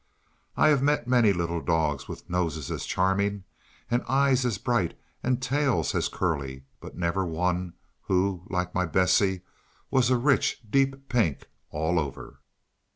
[0.57, 3.43] I have met many little dogs with noses as charming,
[3.91, 9.41] and eyes as bright, and tails as curly; but never one who, like my Bessie,
[9.91, 12.39] was a rich, deep pink all over.